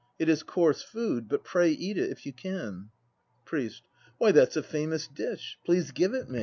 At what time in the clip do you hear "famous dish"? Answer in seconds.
4.63-5.59